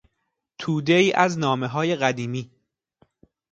[0.59, 2.51] تودهای از نامههای قدیمی